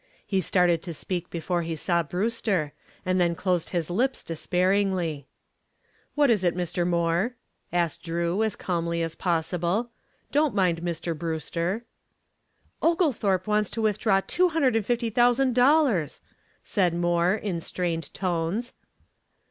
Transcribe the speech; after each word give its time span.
He 0.25 0.41
started 0.41 0.81
to 0.81 0.95
speak 0.95 1.29
before 1.29 1.61
he 1.61 1.75
saw 1.75 2.01
Brewster, 2.01 2.73
and 3.05 3.21
then 3.21 3.35
closed 3.35 3.69
his 3.69 3.91
lips 3.91 4.23
despairingly. 4.23 5.27
"What 6.15 6.31
is 6.31 6.43
it, 6.43 6.57
Mr. 6.57 6.87
Moore?" 6.87 7.35
asked 7.71 8.01
Drew, 8.01 8.41
as 8.41 8.55
calmly 8.55 9.03
as 9.03 9.13
possible. 9.13 9.91
"Don't 10.31 10.55
mind 10.55 10.81
Mr. 10.81 11.15
Brewster." 11.15 11.85
"Oglethorp 12.81 13.45
wants 13.45 13.69
to 13.69 13.91
draw 13.93 14.21
two 14.25 14.49
hundred 14.49 14.75
and 14.75 14.87
fifty 14.87 15.11
thousand 15.11 15.53
dollars," 15.53 16.19
said 16.63 16.95
Moore 16.95 17.35
in 17.35 17.61
strained 17.61 18.11
tones. 18.11 18.73